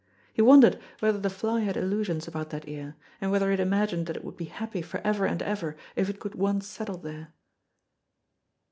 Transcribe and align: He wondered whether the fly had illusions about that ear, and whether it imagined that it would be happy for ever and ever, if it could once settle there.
He 0.33 0.41
wondered 0.41 0.79
whether 0.99 1.19
the 1.19 1.29
fly 1.29 1.59
had 1.59 1.77
illusions 1.77 2.27
about 2.27 2.49
that 2.49 2.67
ear, 2.67 2.95
and 3.21 3.29
whether 3.29 3.51
it 3.51 3.59
imagined 3.59 4.07
that 4.07 4.15
it 4.15 4.23
would 4.25 4.35
be 4.35 4.45
happy 4.45 4.81
for 4.81 4.99
ever 5.05 5.27
and 5.27 5.43
ever, 5.43 5.77
if 5.95 6.09
it 6.09 6.19
could 6.19 6.33
once 6.33 6.65
settle 6.65 6.97
there. 6.97 7.35